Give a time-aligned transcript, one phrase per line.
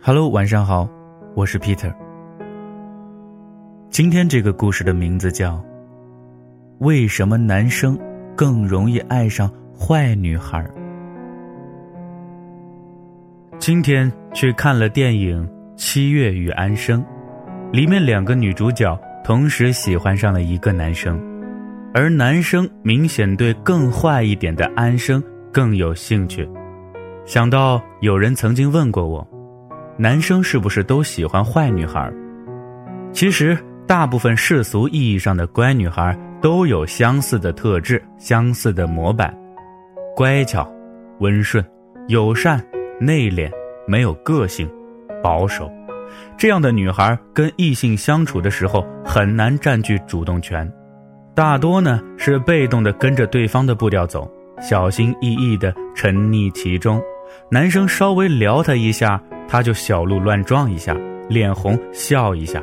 [0.00, 0.88] Hello，晚上好，
[1.34, 1.92] 我是 Peter。
[3.90, 5.56] 今天这个故事的名字叫
[6.78, 7.98] 《为什么男生
[8.36, 10.64] 更容易爱上坏女孩》。
[13.58, 15.44] 今天去看了电影
[15.76, 17.04] 《七月与安生》，
[17.72, 21.20] 里面两个女主角同时喜欢上了一个男生，
[21.92, 25.22] 而男生明显对更坏一点的安生
[25.52, 26.48] 更有兴趣。
[27.24, 29.26] 想到有人曾经问过我。
[29.96, 32.10] 男生是不是都喜欢坏女孩？
[33.12, 39.36] 其实，大部分世俗意义上的乖女孩都有相似的特质、相似的模板：
[40.16, 40.66] 乖巧、
[41.18, 41.62] 温顺、
[42.08, 42.64] 友善、
[42.98, 43.50] 内敛、
[43.86, 44.66] 没有个性、
[45.22, 45.70] 保守。
[46.38, 50.66] 这样的女孩跟异性相处的时候很难占据主动权，
[51.40, 54.30] 大多呢是被动的跟着对方的步调走，
[54.60, 57.00] 小心翼翼的沉溺其中。
[57.50, 59.18] 男生稍微撩她一下。
[59.48, 60.94] 他就小鹿乱撞一下，
[61.30, 62.62] 脸红笑一下，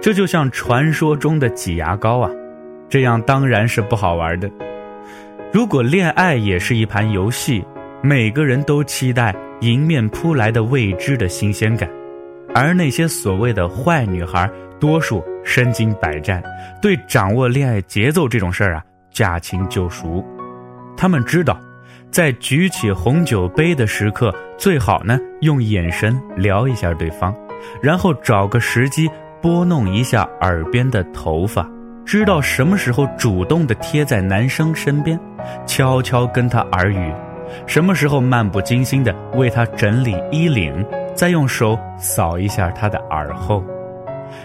[0.00, 2.30] 这就像传说中的挤牙膏啊，
[2.88, 4.50] 这样当然是不好玩的。
[5.52, 7.62] 如果恋爱也是一盘游戏，
[8.02, 11.88] 每个人都期待迎面扑来的未知的新鲜感，
[12.54, 16.42] 而那些所谓的坏女孩，多数身经百战，
[16.82, 20.24] 对掌握恋爱节奏这种事儿啊驾轻就熟，
[20.96, 21.56] 他们知道。
[22.10, 27.32] 在举起红酒杯的时刻，最好呢用眼神撩一下对方，
[27.80, 29.08] 然后找个时机
[29.40, 31.64] 拨弄一下耳边的头发，
[32.04, 35.16] 知道什么时候主动的贴在男生身边，
[35.64, 37.14] 悄悄跟他耳语，
[37.64, 40.84] 什么时候漫不经心的为他整理衣领，
[41.14, 43.62] 再用手扫一下他的耳后，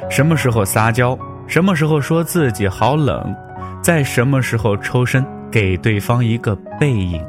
[0.09, 3.35] 什么时候撒娇，什么时候说自己好冷，
[3.81, 7.23] 在什么时候抽身给对方一个背影。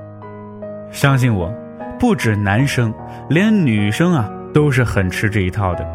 [0.90, 1.52] 相信我，
[1.98, 2.92] 不止男生，
[3.28, 5.86] 连女生啊都是很吃这一套的。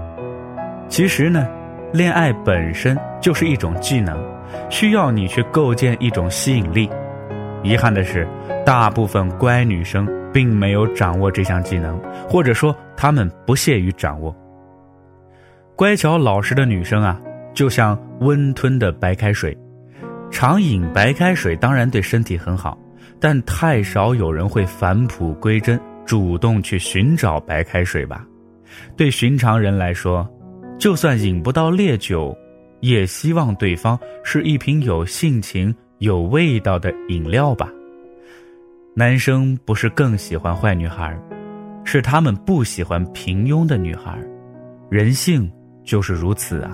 [0.87, 1.47] 其实呢，
[1.93, 4.17] 恋爱本身就是一种技能，
[4.69, 6.89] 需要你去构建一种吸引力。
[7.63, 8.27] 遗憾的是，
[8.65, 14.35] 大部分乖女生并没有掌握这项技能，或者说她们不屑于掌握。
[15.81, 17.19] 乖巧老实的女生啊，
[17.55, 19.57] 就像温吞的白开水，
[20.29, 22.77] 常饮白开水当然对身体很好。
[23.19, 28.23] 但太少有人会返璞归真，主动去寻找白开水吧。
[28.95, 30.23] 对寻常人来说，
[30.77, 32.37] 就算饮不到烈酒，
[32.81, 37.67] 也希望对方是一瓶有性情、有味道的饮料吧。
[38.95, 41.19] 男生不是更喜欢坏女孩，
[41.83, 44.15] 是他们不喜欢平庸的女孩。
[44.91, 45.51] 人性
[45.91, 46.71] 就是如此啊，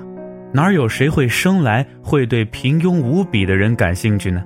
[0.53, 4.44] 哪有谁会生来会对平庸无比的人感兴趣呢？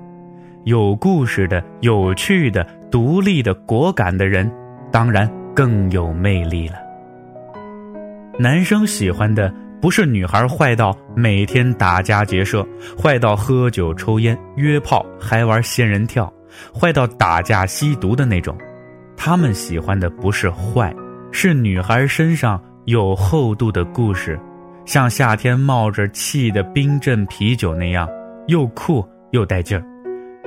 [0.63, 4.49] 有故事的、有趣的、独立的、果敢的人，
[4.89, 6.75] 当然更有魅力了。
[8.39, 12.65] 男生喜欢的不是女孩坏到每天打家劫舍，
[12.97, 16.31] 坏到喝酒抽烟约炮还玩仙人跳，
[16.73, 18.57] 坏到打架吸毒的那种。
[19.17, 20.95] 他们喜欢的不是坏，
[21.29, 24.39] 是女孩身上有厚度的故事，
[24.91, 28.05] 像夏天冒着气的冰镇啤酒那样，
[28.47, 29.81] 又酷又带劲儿。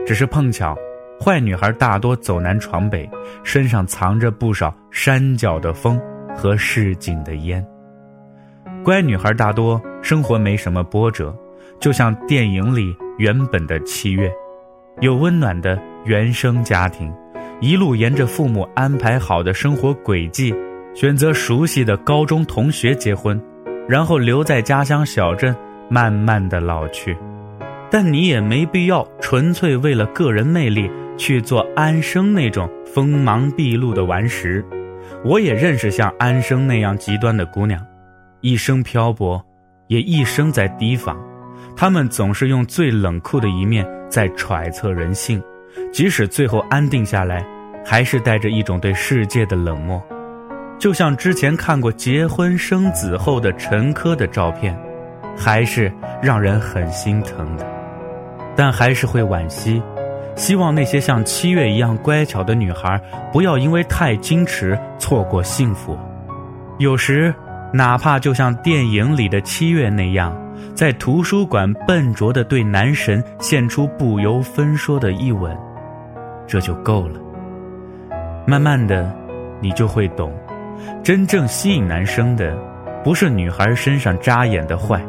[0.05, 0.77] 只是碰巧，
[1.19, 3.09] 坏女孩大多走南闯北，
[3.43, 5.99] 身上藏着不少山脚的风
[6.37, 7.67] 和市井的烟。
[8.85, 11.35] 乖女孩大多生活没什么波折，
[11.81, 14.31] 就像电影里原本的七月，
[15.01, 17.11] 有温暖的原生家庭，
[17.63, 20.55] 一路沿着父母安排好的生活轨迹，
[20.95, 23.43] 选择熟悉的高中同学结婚，
[23.89, 25.55] 然后留在家乡小镇，
[25.89, 27.17] 慢慢的老去。
[27.91, 34.65] 但你也没必要纯粹为了个人魅力去做安生那种锋芒毕露的顽石。
[35.25, 37.81] 我也认识像安生那样极端的姑娘，
[38.41, 39.41] 一生漂泊，
[39.87, 41.17] 也一生在提防。
[41.77, 45.43] 她们总是用最冷酷的一面在揣测人性，
[45.93, 47.47] 即使最后安定下来，
[47.85, 50.03] 还是带着一种对世界的冷漠。
[50.79, 54.77] 就像之前看过结婚生子后的陈珂的照片，
[55.37, 57.67] 还是让人很心疼的。
[58.57, 59.83] 但还是会惋惜，
[60.37, 63.01] 希望那些像七月一样乖巧的女孩，
[63.33, 65.99] 不要因为太矜持错过幸福。
[66.79, 67.35] 有时，
[67.73, 70.37] 哪怕就像电影里的七月那样，
[70.75, 75.57] 在图书馆笨拙地对男神献出不由分说的一吻，
[76.47, 77.21] 这就够了。
[78.47, 79.11] 慢慢的，
[79.61, 80.33] 你就会懂，
[81.03, 82.57] 真正吸引男生的，
[83.03, 85.05] 不是女孩身上扎眼的坏。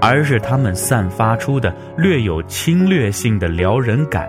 [0.00, 4.28] 而是他们散发出的略有侵略性的撩人感，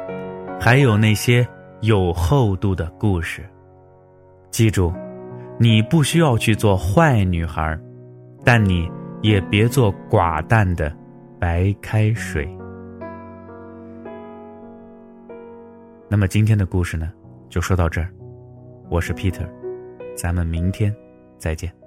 [0.60, 1.46] 还有那些
[1.82, 3.44] 有厚度的故事。
[4.50, 4.94] 记住，
[5.60, 7.78] 你不需要去做坏女孩，
[8.44, 8.90] 但你
[9.22, 10.92] 也别做寡淡的
[11.40, 12.48] 白开水。
[16.10, 17.12] 那么今天的故事呢，
[17.50, 18.10] 就说到这儿。
[18.90, 19.48] 我是 Peter，
[20.15, 20.95] 咱们明天
[21.38, 21.85] 再见。